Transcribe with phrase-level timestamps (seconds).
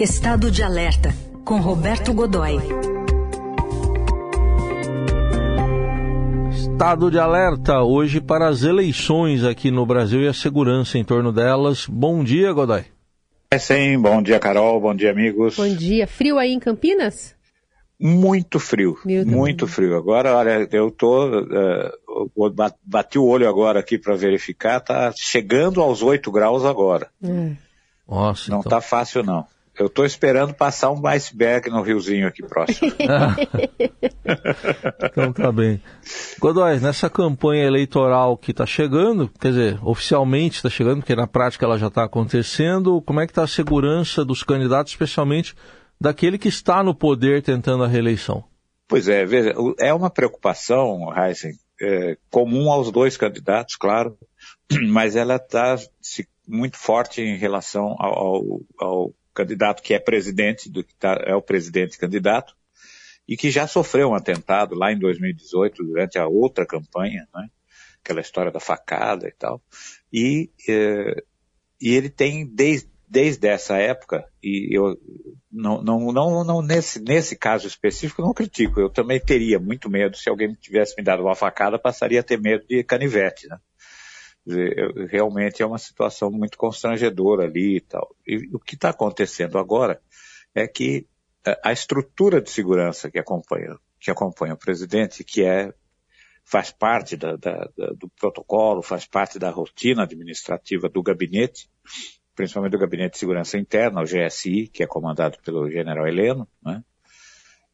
[0.00, 1.14] Estado de Alerta,
[1.44, 2.56] com Roberto Godoy.
[6.50, 11.30] Estado de alerta hoje para as eleições aqui no Brasil e a segurança em torno
[11.30, 11.84] delas.
[11.86, 12.86] Bom dia, Godoy.
[13.50, 15.56] É sim, bom dia, Carol, bom dia, amigos.
[15.56, 16.06] Bom dia.
[16.06, 17.36] Frio aí em Campinas?
[18.00, 19.74] Muito frio, Meu muito Deus.
[19.74, 19.94] frio.
[19.98, 26.00] Agora, olha, eu tô, uh, bati o olho agora aqui para verificar, tá chegando aos
[26.00, 27.08] 8 graus agora.
[27.22, 27.50] É.
[28.08, 28.70] Nossa, não então...
[28.70, 29.46] tá fácil não.
[29.80, 32.92] Eu estou esperando passar um iceberg no riozinho aqui próximo.
[35.02, 35.80] então tá bem.
[36.38, 41.64] Godoy, nessa campanha eleitoral que está chegando, quer dizer, oficialmente está chegando, porque na prática
[41.64, 45.54] ela já está acontecendo, como é que está a segurança dos candidatos, especialmente
[45.98, 48.44] daquele que está no poder tentando a reeleição?
[48.86, 54.14] Pois é, veja, é uma preocupação, Heisen, é, comum aos dois candidatos, claro,
[54.90, 55.76] mas ela está
[56.46, 61.42] muito forte em relação ao, ao candidato que é presidente, do que tá, é o
[61.42, 62.54] presidente candidato,
[63.26, 67.48] e que já sofreu um atentado lá em 2018, durante a outra campanha, né?
[68.02, 69.62] aquela história da facada e tal.
[70.12, 71.22] E, eh,
[71.80, 74.98] e ele tem, desde, desde essa época, e eu
[75.50, 80.16] não, não, não, não nesse, nesse caso específico, não critico, eu também teria muito medo,
[80.16, 83.58] se alguém tivesse me dado uma facada, passaria a ter medo de canivete, né?
[85.08, 88.14] Realmente é uma situação muito constrangedora ali e tal.
[88.26, 90.00] E o que está acontecendo agora
[90.54, 91.06] é que
[91.62, 95.72] a estrutura de segurança que acompanha, que acompanha o presidente, que é
[96.44, 101.70] faz parte da, da, da, do protocolo, faz parte da rotina administrativa do gabinete,
[102.34, 106.82] principalmente do Gabinete de Segurança Interna, o GSI, que é comandado pelo general Heleno, né?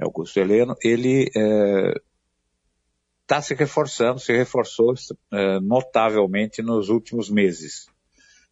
[0.00, 1.94] Augusto Heleno, ele é,
[3.32, 7.86] está se reforçando, se reforçou uh, notavelmente nos últimos meses.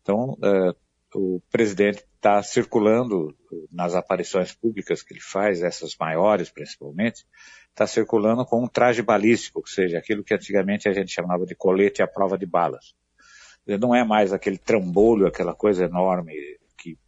[0.00, 0.74] Então, uh,
[1.14, 3.36] o presidente está circulando
[3.70, 7.26] nas aparições públicas que ele faz, essas maiores principalmente,
[7.68, 11.54] está circulando com um traje balístico, ou seja, aquilo que antigamente a gente chamava de
[11.54, 12.94] colete à prova de balas.
[13.66, 16.32] Não é mais aquele trambolho, aquela coisa enorme
[16.78, 16.98] que,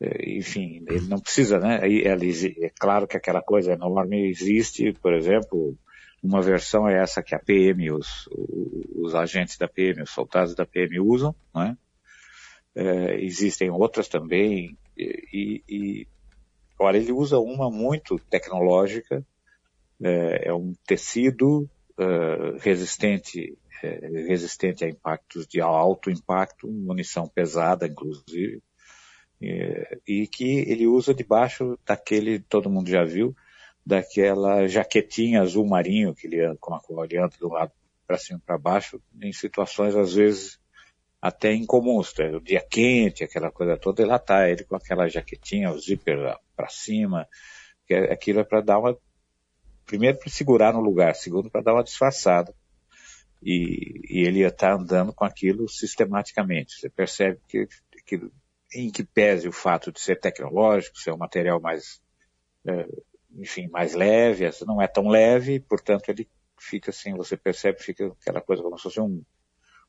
[0.00, 1.80] eh, enfim, ele não precisa, né?
[1.82, 5.76] É claro que aquela coisa enorme existe, por exemplo,
[6.22, 8.28] uma versão é essa que a PM, os,
[8.94, 11.76] os agentes da PM, os soldados da PM usam, né?
[12.74, 16.06] É, existem outras também, e, e,
[16.78, 19.26] olha, ele usa uma muito tecnológica,
[20.02, 27.86] é, é um tecido é, resistente, é, resistente a impactos de alto impacto, munição pesada,
[27.86, 28.62] inclusive,
[30.06, 33.34] e que ele usa debaixo daquele, todo mundo já viu,
[33.90, 37.72] daquela jaquetinha azul marinho que ele anda, com a qual anda do lado
[38.06, 40.60] para cima e para baixo, em situações às vezes
[41.20, 42.30] até incomuns, né?
[42.30, 46.38] o dia quente, aquela coisa toda, e lá tá ele com aquela jaquetinha, o zíper
[46.56, 47.26] para cima,
[47.84, 48.96] que é, aquilo é para dar uma,
[49.84, 52.54] primeiro para segurar no lugar, segundo para dar uma disfarçada.
[53.42, 56.74] E, e ele ia estar tá andando com aquilo sistematicamente.
[56.74, 57.66] Você percebe que,
[58.06, 58.20] que,
[58.74, 62.00] em que pese o fato de ser tecnológico, ser um material mais
[62.66, 62.86] é,
[63.36, 68.06] enfim, mais leve, essa não é tão leve, portanto ele fica assim, você percebe, fica
[68.20, 69.22] aquela coisa como se fosse um,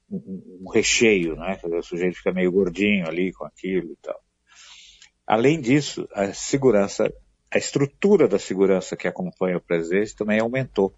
[0.09, 1.59] um, um recheio, né?
[1.63, 4.21] O sujeito fica meio gordinho ali com aquilo e tal.
[5.25, 7.11] Além disso, a segurança,
[7.49, 10.93] a estrutura da segurança que acompanha o presidente também aumentou.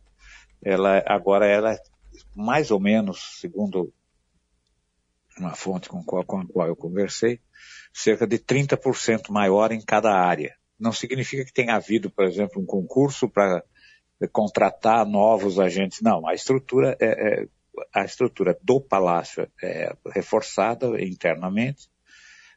[0.64, 1.78] Ela, agora ela é
[2.36, 3.94] mais ou menos, segundo
[5.38, 7.42] uma fonte com, qual, com a qual eu conversei,
[7.92, 12.66] cerca de 30% maior em cada área não significa que tenha havido, por exemplo, um
[12.66, 13.64] concurso para
[14.32, 16.02] contratar novos agentes.
[16.02, 17.48] Não, a estrutura é, é,
[17.94, 21.90] a estrutura do palácio é reforçada internamente,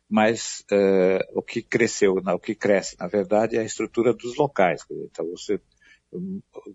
[0.08, 4.84] mas uh, o que cresceu, o que cresce, na verdade, é a estrutura dos locais.
[4.90, 5.60] Então, você,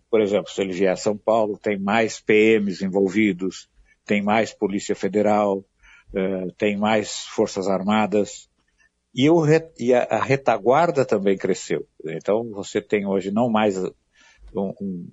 [0.10, 3.70] por exemplo, se ele vier a São Paulo, tem mais PMs envolvidos,
[4.06, 8.50] tem mais Polícia Federal, uh, tem mais Forças Armadas,
[9.14, 9.46] e, o,
[9.78, 11.88] e a, a, retaguarda também cresceu.
[12.06, 13.78] Então você tem hoje não mais
[14.56, 15.12] um, um,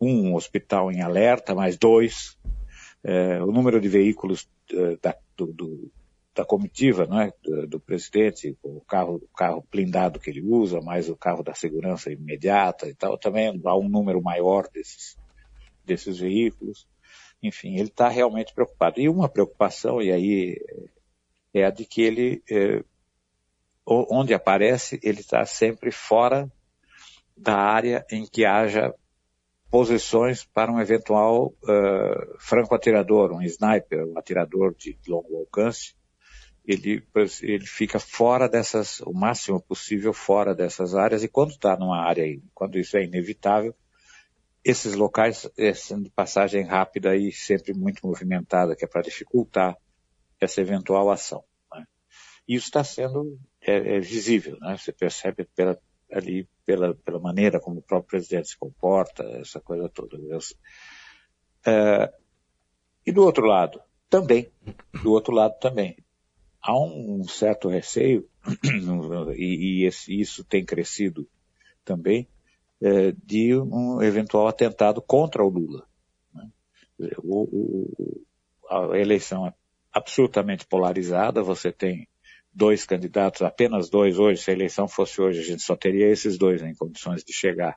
[0.00, 2.36] um hospital em alerta, mas dois.
[3.02, 5.92] É, o número de veículos é, da, do, do,
[6.34, 11.08] da comitiva né, do, do, presidente, o carro, o carro blindado que ele usa, mais
[11.08, 15.16] o carro da segurança imediata e tal, também há um número maior desses,
[15.84, 16.88] desses veículos.
[17.42, 18.98] Enfim, ele está realmente preocupado.
[18.98, 20.58] E uma preocupação, e aí
[21.52, 22.82] é a de que ele é,
[23.86, 26.50] onde aparece, ele está sempre fora
[27.36, 28.94] da área em que haja
[29.70, 35.94] posições para um eventual uh, franco-atirador, um sniper, um atirador de longo alcance,
[36.64, 37.06] ele,
[37.42, 42.24] ele fica fora dessas, o máximo possível fora dessas áreas, e quando está numa área,
[42.54, 43.74] quando isso é inevitável,
[44.64, 49.76] esses locais, sendo passagem rápida e sempre muito movimentada, que é para dificultar
[50.40, 51.44] essa eventual ação.
[51.70, 51.84] Né?
[52.48, 54.76] Isso está sendo é, é visível, né?
[54.76, 55.78] você percebe pela,
[56.12, 60.18] ali pela, pela maneira como o próprio presidente se comporta, essa coisa toda.
[61.66, 62.12] É,
[63.06, 64.50] e do outro lado, também,
[65.02, 65.96] do outro lado também,
[66.60, 68.28] há um certo receio,
[69.36, 71.28] e, e esse, isso tem crescido
[71.84, 72.28] também,
[72.82, 75.86] é, de um eventual atentado contra o Lula.
[76.34, 76.50] Né?
[77.18, 78.24] O, o,
[78.68, 79.54] a eleição é
[79.92, 82.08] absolutamente polarizada, você tem
[82.54, 86.38] dois candidatos, apenas dois hoje, se a eleição fosse hoje, a gente só teria esses
[86.38, 87.76] dois em condições de chegar,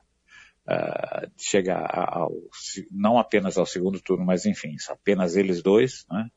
[0.68, 2.32] uh, de chegar ao,
[2.90, 6.28] não apenas ao segundo turno, mas enfim, apenas eles dois, né?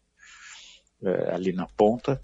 [1.02, 2.22] uh, ali na ponta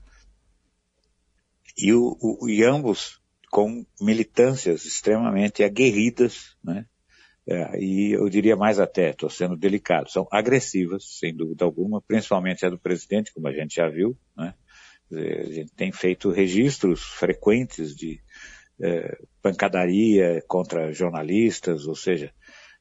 [1.77, 3.21] e, o, o, e ambos
[3.51, 6.85] com militâncias extremamente aguerridas, né?
[7.49, 12.65] É, e eu diria mais até, estou sendo delicado, são agressivas, sem dúvida alguma, principalmente
[12.65, 14.53] a do presidente, como a gente já viu, né?
[15.11, 18.19] A gente tem feito registros frequentes de
[18.81, 22.33] é, pancadaria contra jornalistas, ou seja,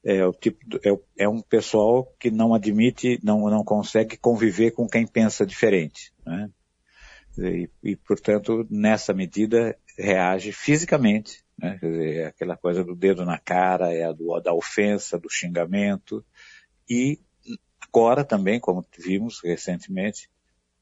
[0.04, 4.86] é, o tipo, é, é, um pessoal que não admite, não, não consegue conviver com
[4.86, 6.12] quem pensa diferente.
[6.24, 6.50] Né?
[7.38, 11.78] E, e, portanto, nessa medida, reage fisicamente, né?
[11.80, 15.30] Quer dizer, é aquela coisa do dedo na cara, é a do, da ofensa, do
[15.30, 16.24] xingamento,
[16.88, 17.18] e
[17.80, 20.28] agora também, como vimos recentemente,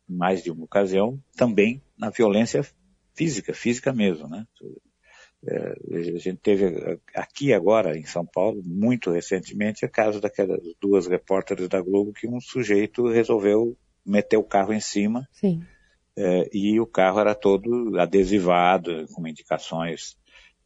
[0.08, 2.66] mais de uma ocasião, também na violência
[3.14, 4.46] física, física mesmo, né?
[5.46, 11.06] É, a gente teve aqui agora em São Paulo, muito recentemente, o caso daquelas duas
[11.06, 15.28] repórteres da Globo que um sujeito resolveu meter o carro em cima
[16.16, 20.16] é, e o carro era todo adesivado, com indicações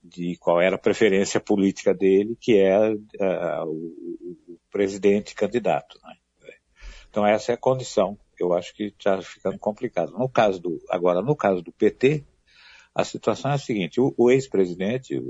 [0.02, 5.99] de qual era a preferência política dele, que é uh, o, o, presidente candidato.
[6.05, 6.14] Né?
[7.11, 8.19] Então essa é a condição.
[8.43, 10.12] Eu acho que está ficando complicado.
[10.12, 12.25] No caso do, agora, no caso do PT,
[12.94, 15.20] a situação é a seguinte: o, o ex-presidente,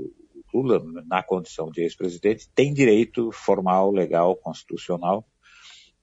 [0.53, 5.25] Lula, na condição de ex-presidente, tem direito formal, legal, constitucional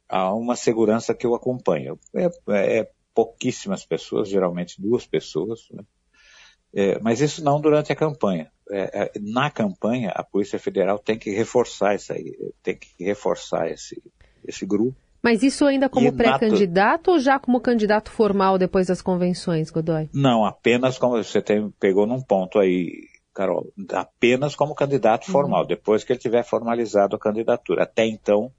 [0.08, 1.94] a uma segurança que o acompanha.
[2.14, 5.82] É, é, pouquíssimas pessoas, geralmente duas pessoas, né?
[6.74, 8.52] é, mas isso não durante a campanha.
[8.70, 13.70] É, é, na campanha, a Polícia Federal tem que reforçar isso aí, tem que reforçar
[13.70, 14.02] esse,
[14.44, 14.96] esse grupo.
[15.26, 20.08] Mas isso ainda como pré-candidato ou já como candidato formal depois das convenções, Godoy?
[20.14, 25.66] Não, apenas como você tem, pegou num ponto aí, Carol, apenas como candidato formal, uhum.
[25.66, 27.82] depois que ele tiver formalizado a candidatura.
[27.82, 28.52] Até então,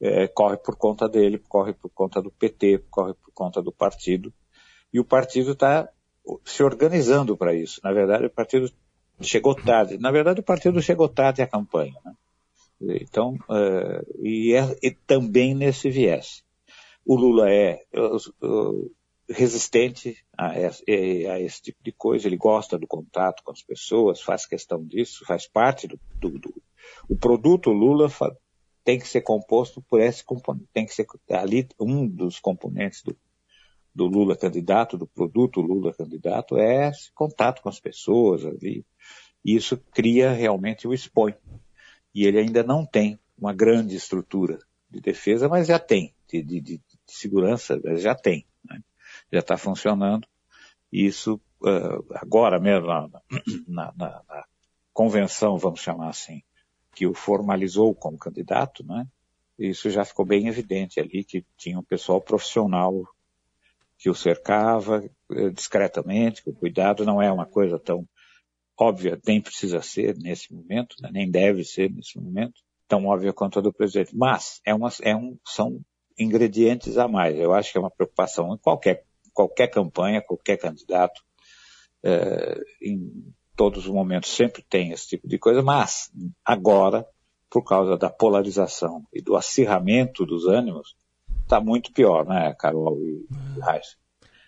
[0.00, 4.32] é, corre por conta dele, corre por conta do PT, corre por conta do partido.
[4.92, 5.88] E o partido está
[6.44, 7.80] se organizando para isso.
[7.82, 8.70] Na verdade, o partido
[9.20, 9.98] chegou tarde.
[9.98, 11.94] Na verdade, o partido chegou tarde à campanha.
[12.04, 12.12] Né?
[13.00, 16.42] Então, uh, e, é, e também nesse viés.
[17.04, 18.90] O Lula é uh,
[19.28, 24.46] resistente a, a, esse tipo de coisa, ele gosta do contato com as pessoas, faz
[24.46, 26.62] questão disso, faz parte do, do, do
[27.08, 28.10] o produto Lula
[28.84, 33.16] tem que ser composto por esse componente, tem que ser ali um dos componentes do,
[33.94, 38.84] do Lula candidato, do produto Lula candidato, é esse contato com as pessoas ali.
[39.44, 41.34] Isso cria realmente o expõe.
[42.14, 46.60] E ele ainda não tem uma grande estrutura de defesa, mas já tem, de, de,
[46.60, 48.46] de segurança, já tem.
[48.64, 48.80] Né?
[49.32, 50.26] Já está funcionando.
[50.92, 53.08] Isso, uh, agora mesmo, na,
[53.66, 54.44] na, na, na
[54.92, 56.42] convenção, vamos chamar assim,
[56.94, 59.06] que o formalizou como candidato, né?
[59.58, 63.04] Isso já ficou bem evidente ali que tinha um pessoal profissional
[63.96, 68.06] que o cercava eh, discretamente, com cuidado, não é uma coisa tão
[68.78, 71.10] óbvia, nem precisa ser nesse momento, né?
[71.12, 72.54] nem deve ser nesse momento,
[72.88, 74.16] tão óbvia quanto a do presidente.
[74.16, 75.80] Mas é uma, é um, são
[76.18, 77.38] ingredientes a mais.
[77.38, 81.22] Eu acho que é uma preocupação em qualquer, qualquer campanha, qualquer candidato,
[82.02, 86.10] é, em todos os momentos sempre tem esse tipo de coisa, mas
[86.44, 87.06] agora,
[87.50, 90.96] por causa da polarização e do acirramento dos ânimos,
[91.42, 93.26] está muito pior, né, Carol e
[93.62, 93.96] Reis?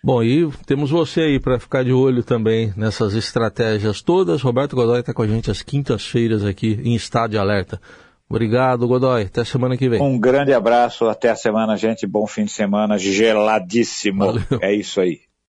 [0.03, 4.41] Bom, e temos você aí para ficar de olho também nessas estratégias todas.
[4.41, 7.81] Roberto Godoy está com a gente às quintas-feiras aqui em Estado de Alerta.
[8.29, 9.23] Obrigado, Godoy.
[9.23, 10.01] Até semana que vem.
[10.01, 11.05] Um grande abraço.
[11.05, 12.05] Até a semana, gente.
[12.05, 14.25] Bom fim de semana geladíssimo.
[14.25, 14.43] Valeu.
[14.61, 15.26] É isso aí.